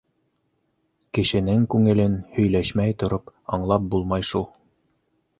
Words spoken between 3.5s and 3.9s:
аңлап